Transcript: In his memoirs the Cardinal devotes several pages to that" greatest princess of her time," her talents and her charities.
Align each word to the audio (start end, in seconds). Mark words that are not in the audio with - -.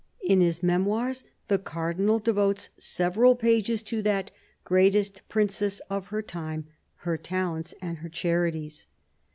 In 0.23 0.41
his 0.41 0.63
memoirs 0.63 1.23
the 1.47 1.59
Cardinal 1.59 2.17
devotes 2.17 2.71
several 2.79 3.35
pages 3.35 3.83
to 3.83 4.01
that" 4.01 4.31
greatest 4.63 5.21
princess 5.29 5.79
of 5.91 6.07
her 6.07 6.23
time," 6.23 6.65
her 7.05 7.17
talents 7.17 7.75
and 7.83 7.99
her 7.99 8.09
charities. 8.09 8.87